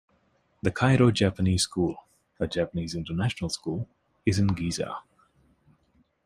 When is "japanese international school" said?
2.47-3.87